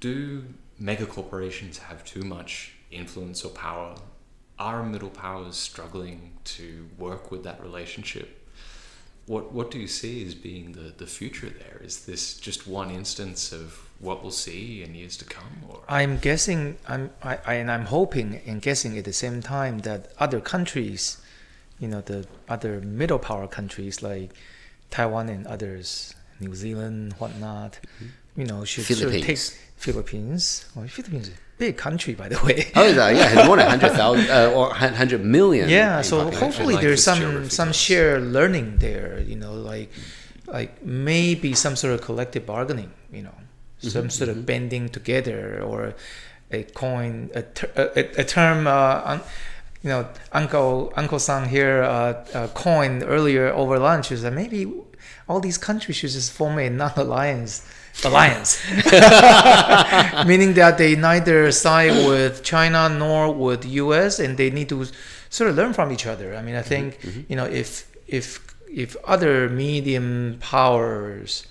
[0.00, 0.44] do
[0.78, 3.96] mega corporations have too much influence or power
[4.62, 6.20] are middle powers struggling
[6.56, 6.66] to
[6.98, 8.28] work with that relationship?
[9.26, 11.78] What what do you see as being the, the future there?
[11.88, 13.64] Is this just one instance of
[14.06, 16.60] what we'll see in years to come, or I'm guessing,
[16.92, 21.02] I'm, I, I, and I'm hoping and guessing at the same time that other countries,
[21.78, 24.28] you know, the other middle power countries like
[24.90, 28.40] Taiwan and others, New Zealand, whatnot, mm-hmm.
[28.40, 29.58] you know, should sort of take Philippines.
[29.76, 30.44] Philippines.
[30.74, 32.58] Well, Philippines is a big country, by the way.
[32.80, 34.64] Oh, that, yeah, it's more than hundred thousand uh, or
[35.00, 35.66] hundred million.
[35.80, 37.22] yeah so hopefully like there's some
[37.60, 39.88] some shared learning there you know like
[40.58, 40.72] like
[41.10, 43.36] maybe some sort of collective bargaining you know
[43.94, 45.78] some sort of bending together or
[46.58, 49.18] a coin a, ter- a, a- term uh,
[49.82, 54.72] you know uncle uncle san here uh, uh, coined earlier over lunch is that maybe
[55.28, 57.66] all these countries should just form a non-alliance.
[58.04, 58.62] Alliance.
[60.26, 64.86] Meaning that they neither side with China nor with US, and they need to
[65.28, 66.34] sort of learn from each other.
[66.34, 71.46] I mean, I think you know if if if other medium powers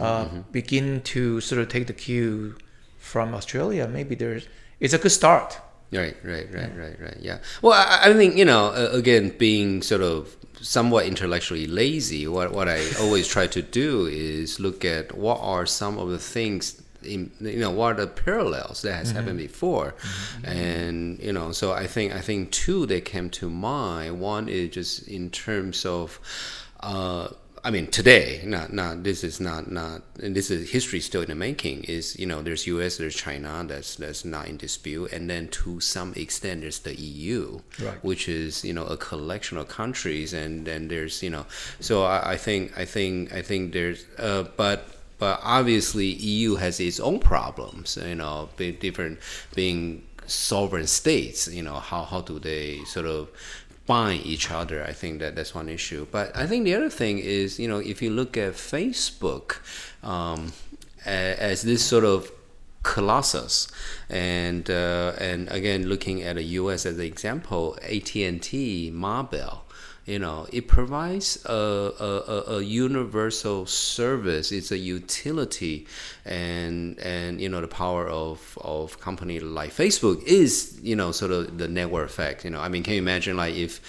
[0.00, 2.56] uh, begin to sort of take the cue
[2.98, 4.46] from Australia, maybe there's
[4.80, 5.58] it's a good start.
[5.92, 7.16] Right, right, right, right, right.
[7.20, 7.38] Yeah.
[7.62, 12.52] Well, I, I think you know, uh, again, being sort of somewhat intellectually lazy, what
[12.52, 16.82] what I always try to do is look at what are some of the things.
[17.02, 19.94] In, you know what are the parallels that has happened before
[20.42, 24.70] and you know so i think i think two that came to mind one is
[24.70, 26.18] just in terms of
[26.80, 27.28] uh
[27.66, 31.28] I mean, today, not not this is not not and this is history still in
[31.28, 31.82] the making.
[31.84, 32.96] Is you know there's U.S.
[32.96, 37.58] there's China that's that's not in dispute, and then to some extent there's the EU,
[37.82, 37.98] Right.
[38.04, 41.44] which is you know a collection of countries, and then there's you know
[41.80, 44.86] so I, I think I think I think there's uh, but
[45.18, 49.18] but obviously EU has its own problems, you know, being different
[49.56, 53.28] being sovereign states, you know, how how do they sort of
[53.86, 54.84] bind each other.
[54.84, 56.06] I think that that's one issue.
[56.10, 59.58] But I think the other thing is, you know, if you look at Facebook
[60.02, 60.52] um,
[61.04, 62.30] as this sort of
[62.82, 63.68] colossus,
[64.08, 66.86] and uh, and again looking at the U.S.
[66.86, 69.65] as an example, AT and T, Marbel.
[70.06, 74.52] You know, it provides a, a, a, universal service.
[74.52, 75.88] It's a utility,
[76.24, 81.32] and and you know the power of of company like Facebook is you know sort
[81.32, 82.44] of the network effect.
[82.44, 83.80] You know, I mean, can you imagine like if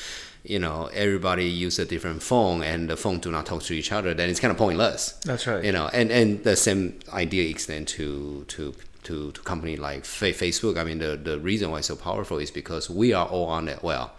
[0.44, 3.92] you know everybody use a different phone and the phone do not talk to each
[3.92, 5.12] other, then it's kind of pointless.
[5.24, 5.64] That's right.
[5.64, 8.74] You know, and and the same idea extend to to
[9.08, 10.78] to, to company like Facebook.
[10.78, 13.70] I mean, the, the reason why it's so powerful is because we are all on
[13.70, 13.82] it.
[13.82, 14.12] Well,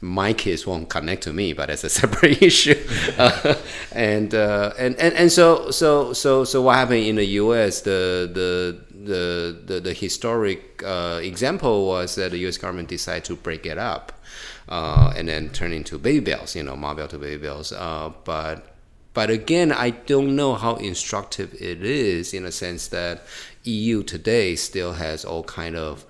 [0.00, 2.78] my kids won't connect to me, but that's a separate issue.
[3.18, 3.54] Uh,
[3.92, 7.80] and, uh, and and and so so so so what happened in the U.S.
[7.82, 12.58] The the the the, the historic uh, example was that the U.S.
[12.58, 14.12] government decided to break it up,
[14.68, 16.54] uh, and then turn into baby bells.
[16.54, 17.72] You know, Ma Bell to baby bells.
[17.72, 18.74] Uh, but
[19.14, 23.22] but again, I don't know how instructive it is in a sense that
[23.62, 26.04] EU today still has all kind of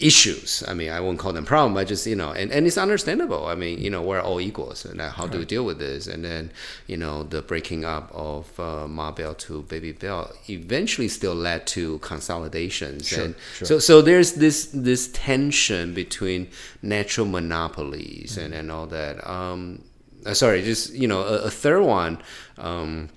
[0.00, 0.62] issues.
[0.66, 3.46] I mean, I won't call them problem, but just you know, and, and it's understandable.
[3.46, 6.06] I mean, you know, we're all equals, and uh, how do we deal with this?
[6.06, 6.50] And then,
[6.86, 11.66] you know, the breaking up of uh, Ma Bell to Baby Bell eventually still led
[11.68, 16.48] to consolidations, Sure, and so so there's this this tension between
[16.82, 19.26] natural monopolies and and all that.
[19.28, 19.82] Um,
[20.24, 22.18] uh, sorry, just you know, a, a third one.
[22.58, 23.10] Um,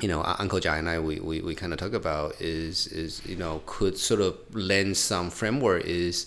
[0.00, 3.24] you know, Uncle Jai and I, we, we, we kind of talk about is is
[3.26, 6.26] you know could sort of lend some framework is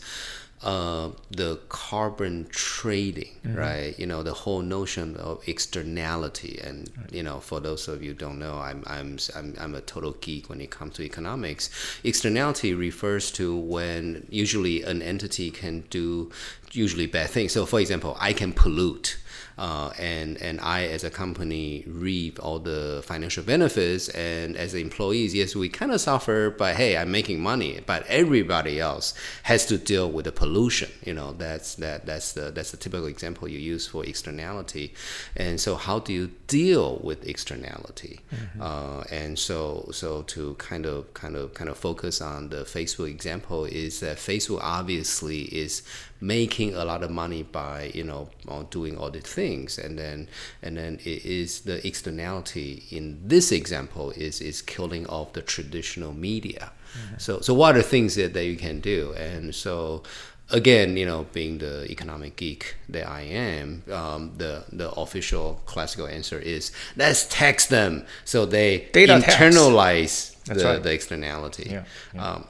[0.65, 3.97] uh, the carbon trading, right?
[3.99, 8.15] You know, the whole notion of externality, and you know, for those of you who
[8.15, 11.69] don't know, I'm I'm I'm I'm a total geek when it comes to economics.
[12.03, 16.31] Externality refers to when usually an entity can do
[16.71, 17.51] usually bad things.
[17.51, 19.17] So, for example, I can pollute
[19.57, 25.33] uh, and and I as a company reap all the financial benefits, and as employees,
[25.33, 27.79] yes, we kind of suffer, but hey, I'm making money.
[27.85, 29.13] But everybody else
[29.43, 30.89] has to deal with the pollution.
[31.05, 34.93] You know, that's that that's the that's the typical example you use for externality.
[35.35, 38.19] And so, how do you deal with externality?
[38.59, 43.09] Uh, and so so to kind of kind of kind of focus on the Facebook
[43.09, 45.81] example is that Facebook obviously is
[46.21, 48.29] making a lot of money by you know
[48.69, 49.77] doing all the things.
[49.77, 50.27] And then
[50.61, 56.13] and then it is the externality in this example is is killing off the traditional
[56.13, 56.71] media.
[57.17, 59.13] So so what are things that, that you can do?
[59.17, 60.03] And so
[60.51, 66.05] again you know being the economic geek that i am um, the the official classical
[66.05, 68.05] answer is let's tax them.
[68.25, 70.83] So they Data internalize the, right.
[70.83, 71.69] the externality.
[71.71, 71.83] Yeah,
[72.17, 72.47] Um,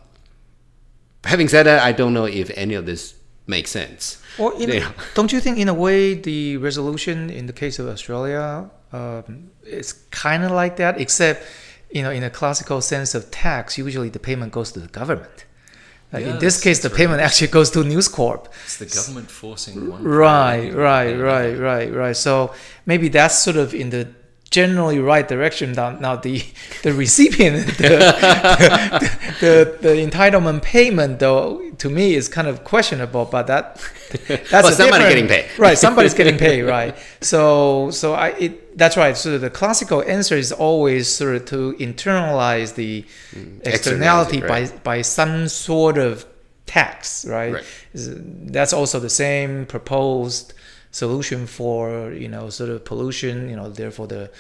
[1.24, 3.16] having said that, I don't know if any of this
[3.48, 4.22] make sense.
[4.38, 4.92] Well, in, Yeah.
[5.14, 9.94] don't you think, in a way, the resolution in the case of Australia um, is
[10.12, 11.44] kind of like that, except,
[11.92, 15.46] you know, in a classical sense of tax, usually the payment goes to the government.
[16.14, 17.08] Like in this case, the that's right.
[17.08, 18.48] payment actually goes to News Corp.
[18.64, 20.04] It's the government forcing one.
[20.04, 22.16] Right, right, right, right, right.
[22.16, 22.54] So
[22.86, 24.08] maybe that's sort of in the
[24.56, 25.74] generally right direction.
[25.74, 26.42] Now, now the
[26.84, 27.90] the recipient, the,
[29.42, 33.26] the, the, the entitlement payment, though, to me is kind of questionable.
[33.26, 33.66] But that
[34.28, 35.46] that's Well, somebody getting paid.
[35.58, 35.78] right?
[35.78, 36.96] Somebody's getting paid, right?
[37.20, 39.18] So, so I it that's right.
[39.18, 44.84] So the classical answer is always sort of to internalize the mm, externality externality, right.
[44.84, 46.26] by by some sort of
[46.66, 47.54] tax, right?
[47.56, 47.66] Right.
[47.94, 50.54] That's also the same proposed
[50.96, 54.32] solution for you know sort of pollution, you know, therefore the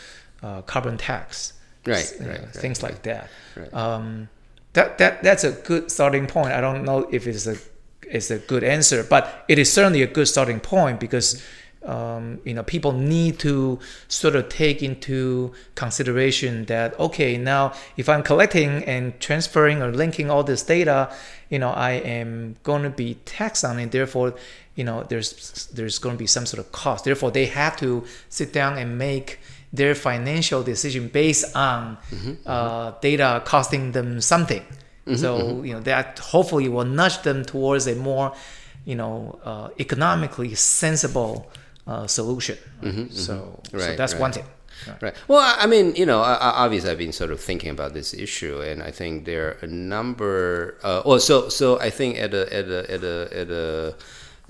[0.41, 1.53] uh, carbon tax,
[1.85, 3.29] Right, know, right, right, things like that.
[3.55, 3.73] Right.
[3.73, 4.29] Um,
[4.73, 6.53] that that that's a good starting point.
[6.53, 7.57] I don't know if it's a
[8.07, 11.43] it's a good answer, but it is certainly a good starting point because
[11.83, 18.09] um, you know people need to sort of take into consideration that okay now if
[18.09, 21.13] I'm collecting and transferring or linking all this data,
[21.49, 23.91] you know I am going to be taxed on it.
[23.91, 24.35] Therefore,
[24.75, 27.05] you know there's there's going to be some sort of cost.
[27.05, 29.39] Therefore, they have to sit down and make
[29.73, 31.97] their financial decision based on
[32.45, 34.63] uh, data costing them something.
[35.15, 38.33] So you know that hopefully will nudge them towards a more,
[38.85, 41.51] you know, uh, economically sensible
[41.85, 42.57] uh, solution.
[43.11, 44.21] So, so Right, that's right.
[44.21, 44.45] one thing.
[45.01, 45.15] Right.
[45.27, 48.83] Well, I mean, you know, obviously, I've been sort of thinking about this issue, and
[48.83, 50.75] I think there are a number.
[50.83, 53.95] Uh, oh, so so I think at a at a at a at a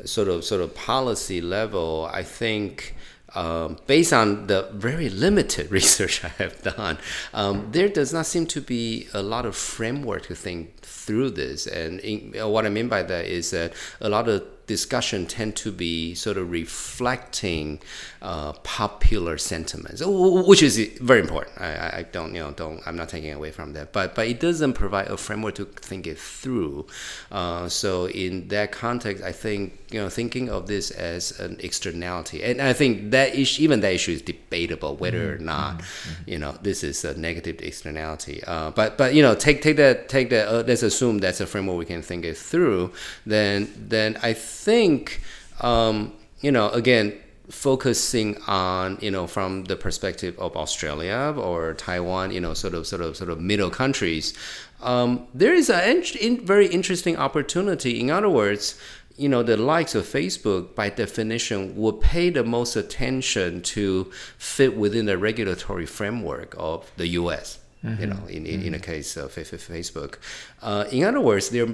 [0.04, 2.96] sort of sort of policy level, I think.
[3.34, 6.98] Um, based on the very limited research I have done,
[7.34, 11.68] um, there does not seem to be a lot of framework to think through this.
[11.68, 15.56] And in, uh, what I mean by that is that a lot of discussion tend
[15.58, 17.80] to be sort of reflecting
[18.22, 21.60] uh, popular sentiments, which is very important.
[21.60, 22.82] I, I- I don't, you know, don't.
[22.88, 26.08] I'm not taking away from that, but but it doesn't provide a framework to think
[26.08, 26.88] it through.
[27.32, 32.44] Uh, so in that context, I think you know thinking of this as an externality,
[32.44, 35.82] and I think that issue, even that issue is debatable whether or not
[36.28, 38.44] you know this is a negative externality.
[38.46, 40.50] Uh, but but you know take take that take that.
[40.50, 42.92] Uh, let's assume that's a framework we can think it through.
[43.26, 45.22] Then then I think
[45.62, 47.14] um, you know again
[47.50, 52.86] focusing on you know from the perspective of Australia or Taiwan, you know, sort of
[52.86, 54.34] sort of sort of middle countries,
[54.82, 56.02] um, there is a
[56.44, 58.00] very interesting opportunity.
[58.00, 58.80] In other words,
[59.18, 64.76] you know, the likes of Facebook, by definition, would pay the most attention to fit
[64.76, 67.60] within the regulatory framework of the U.S.
[68.00, 70.16] You know, in, in, in the case of Fa- Fa- Facebook.
[70.62, 71.68] Uh, in other words, their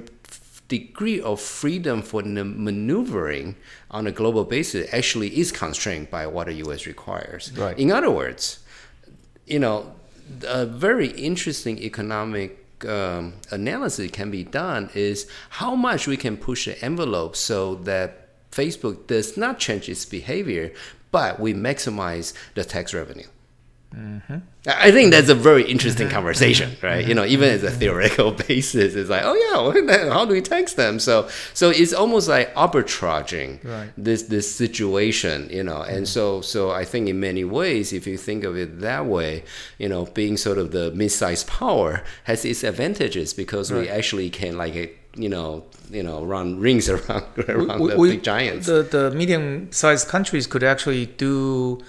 [0.68, 3.56] degree of freedom for maneuvering
[3.90, 6.86] on a global basis actually is constrained by what the U.S.
[6.86, 7.52] requires.
[7.58, 7.78] Right.
[7.80, 8.60] In other words,
[9.48, 9.94] you know,
[10.46, 16.66] a very interesting economic um, analysis can be done is how much we can push
[16.66, 20.74] the envelope so that Facebook does not change its behavior,
[21.12, 23.28] but we maximize the tax revenue.
[23.94, 24.42] I
[24.88, 27.06] I think that's a very interesting conversation, right?
[27.06, 30.74] You know, even as a theoretical basis, it's like, oh yeah, how do we tax
[30.74, 31.00] them?
[31.00, 33.90] So, so it's almost like arbitraging Right.
[33.98, 35.82] this this situation, you know.
[35.82, 39.44] And so, so I think in many ways, if you think of it that way,
[39.78, 44.58] you know, being sort of the mid-sized power has its advantages because we actually can
[44.58, 48.68] like, eh, you know, you know, run rings around around the We- big giants.
[48.68, 51.82] The the medium-sized countries could actually do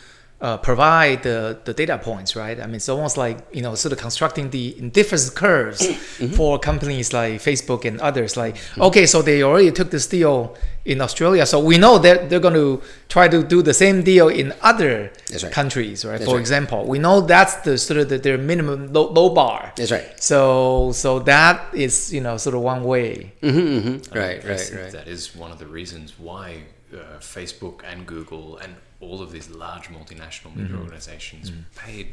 [0.42, 2.59] uh, provide the, the data points, right?
[2.61, 5.81] I mean, it's almost like you know, sort of constructing the indifference curves
[6.12, 6.35] Mm-hmm.
[6.35, 8.37] for companies like Facebook and others.
[8.37, 12.40] Like, okay, so they already took this deal in Australia, so we know that they're
[12.40, 15.52] going to try to do the same deal in other right.
[15.52, 16.18] countries, right?
[16.18, 16.40] That's for right.
[16.40, 19.72] example, we know that's the sort of the, their minimum low, low bar.
[19.76, 20.12] That's right.
[20.22, 23.33] So so that is you know sort of one way.
[23.42, 24.92] Mm-hmm, mean, Right, right, right.
[24.92, 29.50] That is one of the reasons why uh, Facebook and Google and all of these
[29.50, 32.08] large multinational media organizations paid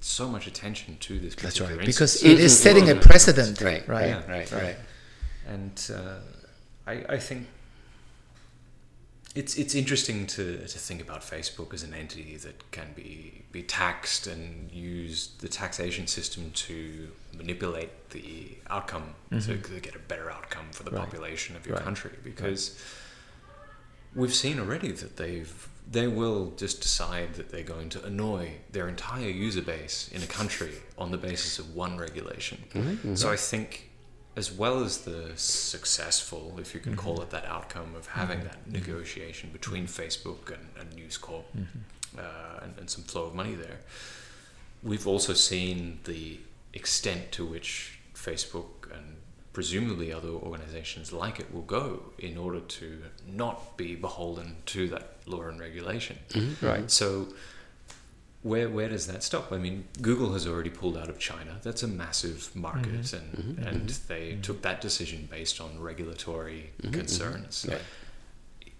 [0.00, 1.34] so much attention to this.
[1.34, 3.02] That's particular right, because it is setting a Mhm.
[3.02, 4.14] precedent, Right, right?
[4.26, 4.76] right, right, right.
[5.46, 6.20] and uh,
[6.86, 7.46] I, I think
[9.36, 13.62] it's it's interesting to, to think about Facebook as an entity that can be be
[13.62, 20.30] taxed and use the taxation system to manipulate the outcome to, to get a better
[20.30, 21.04] outcome for the Right.
[21.04, 21.84] population of your Right.
[21.84, 22.62] country because
[24.14, 28.88] we've seen already that they've they will just decide that they're going to annoy their
[28.88, 32.62] entire user base in a country on the basis of one regulation.
[32.72, 33.14] Mm-hmm, mm-hmm.
[33.16, 33.90] So I think
[34.36, 38.62] as well as the successful, if you can call it that outcome of having that
[38.62, 38.72] mm-hmm.
[38.72, 41.46] negotiation between Facebook and, and News Corp
[42.16, 43.80] uh, and, and some flow of money there,
[44.84, 46.38] we've also seen the
[46.72, 48.79] extent to which Facebook
[49.52, 55.16] presumably other organizations like it will go in order to not be beholden to that
[55.26, 56.18] law and regulation.
[56.30, 56.66] Mm-hmm.
[56.66, 56.90] Right.
[56.90, 57.28] So
[58.42, 59.52] where where does that stop?
[59.52, 61.58] I mean, Google has already pulled out of China.
[61.62, 63.16] That's a massive market, mm-hmm.
[63.16, 63.68] and mm-hmm.
[63.68, 67.66] and they took that decision based on regulatory concerns.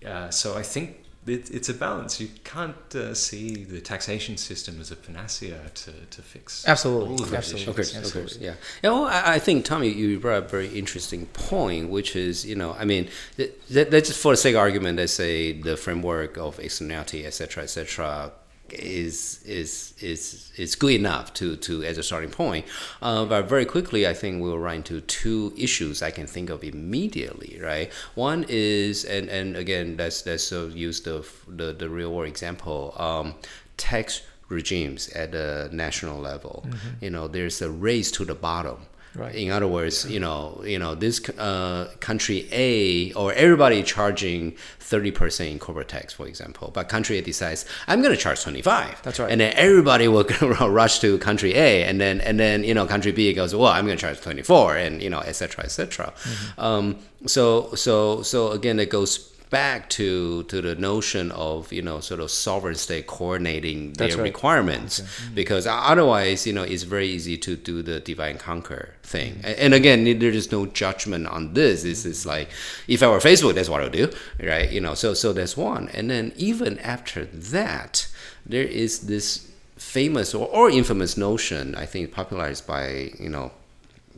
[0.07, 2.21] Uh, so I think it, it's a balance.
[2.21, 7.23] You can't uh, see the taxation system as a panacea to, to fix Absolutely, all
[7.23, 7.83] of absolutely.
[7.83, 7.97] issues.
[7.97, 8.37] Absolutely.
[8.37, 8.55] okay, yeah.
[8.83, 12.47] Yeah, well, I, I think Tommy, you brought up a very interesting point, which is,
[12.47, 15.53] you know, I mean, th- th- let's just for the sake of argument, let's say
[15.53, 18.33] the framework of externality, et cetera, et cetera,
[18.75, 22.67] is is is is good enough to to as a starting point.
[23.03, 26.65] Uh, but very quickly, I think we'll run into two issues I can think of
[26.65, 27.59] immediately.
[27.63, 32.29] Right, one is, and and again, let's let's uh, use the the the real world
[32.29, 32.95] example.
[32.97, 33.35] Um,
[33.77, 36.67] tax regimes at the national level.
[37.01, 38.87] You know, there's a race to the bottom.
[39.15, 39.35] Right.
[39.35, 45.11] In other words, you know, you know, this uh, country A or everybody charging thirty
[45.11, 48.63] percent in corporate tax, for example, but country A decides I'm going to charge twenty
[48.63, 49.03] five.
[49.03, 49.31] That's right.
[49.31, 50.25] And then everybody will
[50.61, 53.85] rush to country A, and then and then you know country B goes, well, I'm
[53.85, 56.13] going to charge twenty four, and you know, et cetera, et cetera.
[56.13, 56.61] Mm-hmm.
[56.61, 62.01] Um, so so so again, it goes back to to the notion of you know
[62.01, 64.23] sort of sovereign state coordinating their right.
[64.23, 65.03] requirements.
[65.35, 69.35] Because otherwise you know it's very easy to do the divide and conquer thing.
[69.35, 69.55] Mm-hmm.
[69.59, 71.83] And again there is no judgment on this.
[71.83, 72.49] This is like
[72.89, 74.11] if i were facebook that's what i'll do
[74.43, 74.71] right?
[74.71, 75.89] You know so so that's one.
[75.89, 78.09] And then even after that
[78.47, 83.51] there is this famous or, or infamous notion i think popularized by you know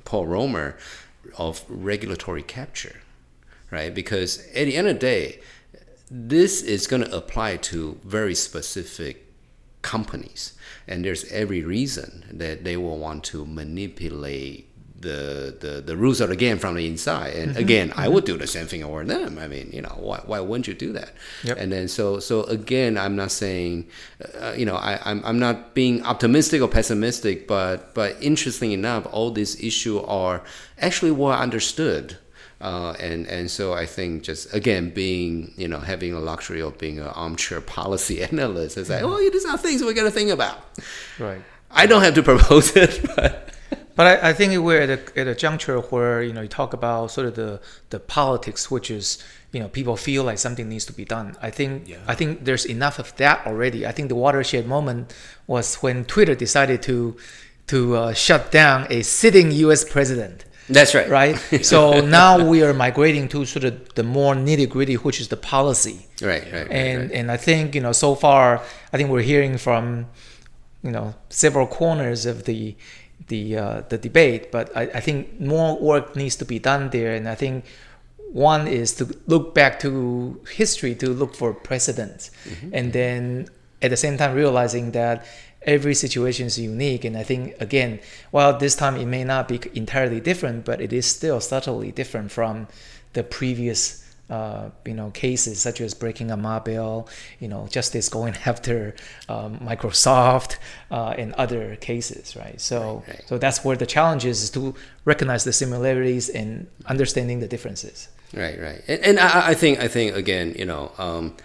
[0.04, 0.76] paul romer
[1.38, 2.96] of regulatory capture
[3.72, 3.92] right?
[3.92, 5.40] Because at the end of the day,
[6.08, 9.32] this is going to apply to very specific
[9.80, 10.52] companies,
[10.86, 14.68] and there's every reason that they will want to manipulate
[15.00, 17.34] the the, the rules of the game from the inside.
[17.34, 19.38] And again, I would do the same thing over them.
[19.38, 21.12] I mean, you know, why, why wouldn't you do that?
[21.42, 21.58] Yep.
[21.58, 23.88] And then so so again, I'm not saying,
[24.40, 29.06] uh, you know, I, I'm I'm not being optimistic or pessimistic, but but interesting enough,
[29.10, 30.42] all these issues are
[30.78, 32.18] actually well understood.
[32.62, 36.78] Uh, and and so I think just again being you know having a luxury of
[36.78, 40.30] being an armchair policy analyst is like oh these are things we got to think
[40.30, 40.58] about.
[41.18, 41.42] Right.
[41.70, 43.52] I don't have to propose it, but
[43.94, 46.72] But I, I think we're at a, at a juncture where you know you talk
[46.72, 47.60] about sort of the,
[47.90, 51.36] the politics, which is you know people feel like something needs to be done.
[51.42, 51.98] I think Yeah.
[52.06, 53.86] I think there's enough of that already.
[53.86, 55.14] I think the watershed moment
[55.46, 57.16] was when Twitter decided to
[57.66, 59.84] to uh, shut down a sitting U.S.
[59.84, 60.44] president.
[60.68, 61.08] That's right.
[61.08, 61.36] Right.
[61.62, 65.36] so now we are migrating to sort of the more nitty gritty, which is the
[65.36, 66.06] policy.
[66.20, 67.12] Right, right, and right.
[67.12, 70.06] and I think you know so far I think we're hearing from
[70.82, 72.76] you know several corners of the
[73.28, 77.14] the uh, the debate, but I, I think more work needs to be done there,
[77.14, 77.64] and I think
[78.32, 82.30] one is to look back to history to look for precedents,
[82.72, 83.48] and then
[83.82, 85.26] at the same time realizing that
[85.64, 88.00] every situation is unique and i think again
[88.30, 92.30] while this time it may not be entirely different but it is still subtly different
[92.30, 92.66] from
[93.12, 97.06] the previous uh, you know cases such as breaking a Ma Bell,
[97.38, 98.94] you know justice going after
[99.28, 100.56] um, Microsoft
[100.90, 102.58] uh, and other cases, right?
[102.60, 103.24] So Right, right.
[103.26, 108.08] so that's where the challenge is, is to recognize the similarities and understanding the differences.
[108.32, 111.36] Right, right, and, and I, I think I think again, you know, um,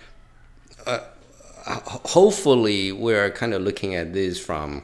[0.86, 1.00] uh,
[1.68, 4.84] hopefully we're kind of looking at this from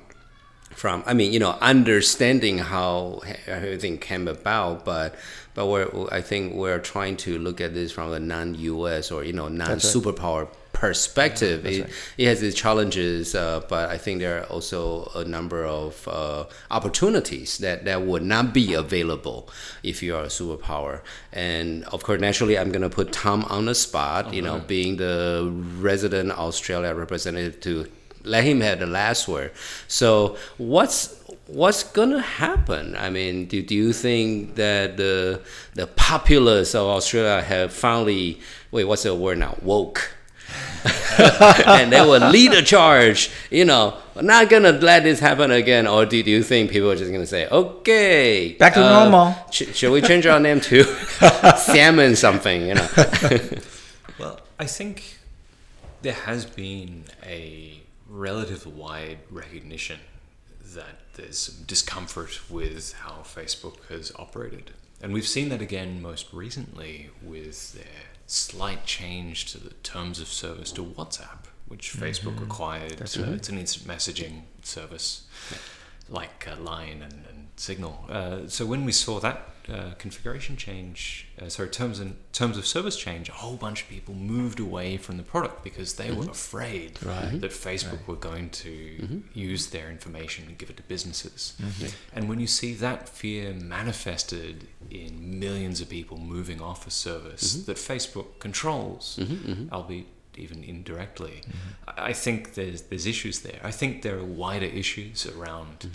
[0.72, 5.16] from I mean, you know, understanding how everything came about, but
[5.54, 9.12] but we're I think we're trying to look at this from a non-U.S.
[9.12, 11.66] or you know non-superpower perspective.
[11.66, 16.08] it, it has its challenges, uh, but I think there are also a number of
[16.08, 19.50] uh, opportunities that that would not be available
[19.84, 21.02] if you are a superpower.
[21.32, 24.34] And of course, naturally, I'm gonna put Tom on the spot.
[24.34, 25.50] You know, being the
[25.80, 27.90] resident Australia representative to
[28.24, 29.52] let him have the last word.
[29.88, 32.96] So what's what's gonna happen?
[32.96, 35.42] I mean, do, do you think that the
[35.76, 38.40] the populace of Australia have finally
[38.72, 39.56] wait, what's the word now?
[39.62, 40.16] Woke.
[41.68, 43.30] and they will lead a charge.
[43.52, 45.88] You know, we're not gonna let this happen again.
[45.88, 49.36] Or do, do you think people are just gonna say, okay, Back to uh, normal.
[49.52, 50.84] sh- should we change our name to
[51.58, 52.68] salmon something?
[52.68, 52.88] You know.
[54.20, 55.18] Well, I think
[56.04, 60.00] there has been a relative wide recognition
[60.76, 64.72] that there's some discomfort with how Facebook has operated.
[65.02, 68.04] and we've seen that again most recently with their
[68.34, 73.02] slight change to the terms of service to WhatsApp, which Facebook acquired.
[73.02, 73.06] Uh,
[73.36, 75.24] It's an instant messaging service
[76.10, 78.06] like uh, Line and, and Signal.
[78.10, 82.66] Uh, so when we saw that uh, configuration change, uh, sorry, terms and terms of
[82.66, 86.24] service change, a whole bunch of people moved away from the product because they were
[86.24, 86.32] mm-hmm.
[86.32, 87.40] afraid mm-hmm.
[87.40, 89.20] that Facebook were going to mm-hmm.
[89.34, 91.54] use their information and give it to businesses.
[92.14, 97.54] And when you see that fear manifested in millions of people moving off a service
[97.66, 99.20] that Facebook controls,
[99.72, 101.42] albeit even indirectly,
[101.88, 103.60] I I think there's there's issues there.
[103.64, 105.90] I think there are wider issues around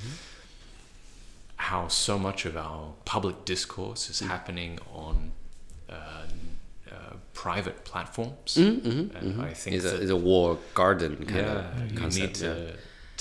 [1.70, 2.82] how so much of our
[3.14, 4.72] public discourse is happening
[5.06, 5.14] on
[5.90, 6.94] uh, uh,
[7.44, 8.56] private platforms.
[8.56, 9.12] And
[9.50, 12.26] I think It's a, that it's a walled garden kind yeah, of you concept.
[12.26, 12.52] need to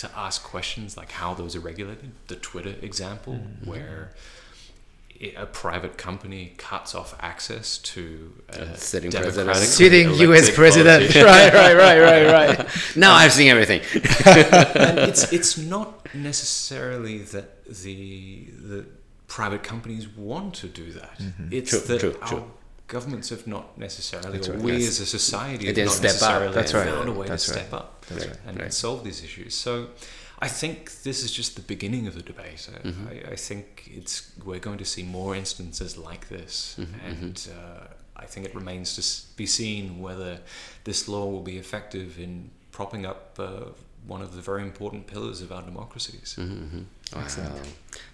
[0.03, 2.11] to ask questions like how those are regulated.
[2.27, 3.69] The Twitter example, Mm-hmm.
[3.71, 4.17] where i-
[5.35, 9.55] a private company cuts off access to a sitting president.
[9.57, 10.53] Sitting U.S.
[10.53, 11.13] president.
[11.15, 12.67] right, right, right, right, right.
[12.95, 13.81] Now I've seen everything.
[13.93, 18.85] and it's it's not necessarily that the the
[19.27, 21.17] private companies want to do that.
[21.19, 21.47] Mm-hmm.
[21.51, 22.51] It's True, that true, our true.
[22.87, 24.87] governments have not necessarily, That's or we yes.
[24.89, 26.13] as a society have didn't not step up.
[26.21, 26.87] necessarily That's right.
[26.87, 27.59] found a way That's to right.
[27.61, 28.65] step up That's and, right.
[28.65, 29.55] and solve these issues.
[29.55, 29.87] So.
[30.39, 32.69] I think this is just the beginning of the debate.
[32.73, 33.07] I, Mm-hmm.
[33.09, 37.83] I, I think it's we're going to see more instances like this, Mm-hmm, and uh,
[38.15, 39.01] I think it remains to
[39.37, 40.39] be seen whether
[40.83, 43.65] this law will be effective in propping up uh,
[44.07, 46.35] one of the very important pillars of our democracies.
[46.37, 46.83] Mm-hmm.
[47.15, 47.61] Wow.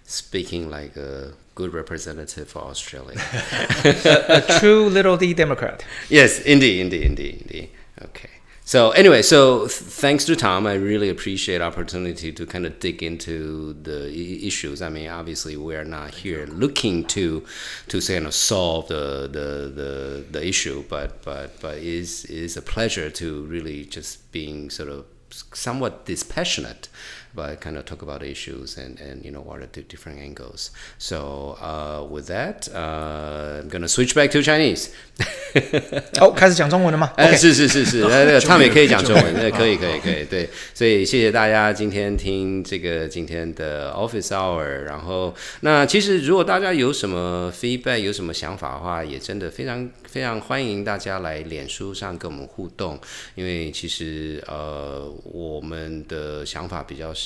[0.04, 3.18] Speaking like a good representative for Australia.
[3.84, 5.84] A true little D Democrat.
[6.10, 7.68] yes, indeed, indeed, indeed, indeed.
[8.02, 8.30] Okay.
[8.66, 13.02] So anyway, so th- thanks to Tom, I really appreciate opportunity to kind of dig
[13.02, 14.80] into the I- issues.
[14.80, 17.44] I mean, obviously, we are not here looking to
[17.88, 22.24] to say, you know, solve the the the, the issue, but but but it is
[22.24, 25.04] it is a pleasure to really just being sort of
[25.52, 26.88] somewhat dispassionate
[27.34, 30.70] but kind of talk about issues and, and you know what are the different angles
[30.98, 34.88] so uh, with that uh, i'm gonna switch back to chinese
[36.20, 52.98] 哦，开始讲中文了吗哎是是是是，那个他们也可以讲中文，那，可以可以可以，对，所以谢谢大家今天听这个今天的 Office Hour，然后那其实如果大家有什么 feedback，有什么想法的话，也真的非常非常欢迎大家来脸书上跟我们互动，
[53.36, 57.23] 因为其实呃我们的想法比较是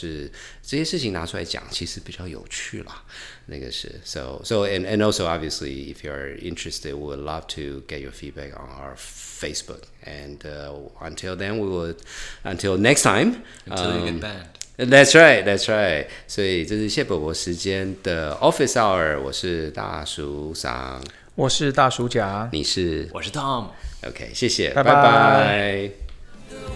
[0.63, 3.03] 这些事情拿出来讲，其实比较有趣啦。
[3.47, 8.13] 那个是 so so and and also obviously if you're interested, we would love to get your
[8.13, 9.85] feedback on our Facebook.
[10.05, 11.95] And uh, until then, we will
[12.43, 13.43] until next time.
[13.67, 14.59] Until you um, get banned.
[14.79, 16.07] That's right, that's right.
[16.29, 21.03] 所以这是谢伯伯时间的 Office Hour，我是大叔桑，
[21.35, 22.49] 我是大叔甲。
[22.53, 23.71] 你是我是 Tom。
[24.07, 26.08] OK，谢谢，拜拜拜拜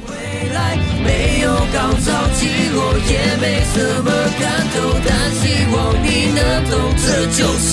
[0.08, 2.40] 未来没有高潮起
[2.72, 4.74] 落，也没什么看头，
[5.06, 7.72] 但希望你能懂，这就是，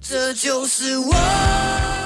[0.00, 2.01] 这就是我。